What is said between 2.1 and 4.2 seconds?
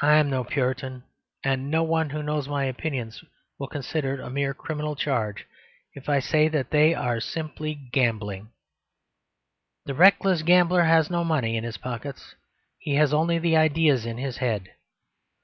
who knows my opinions will consider it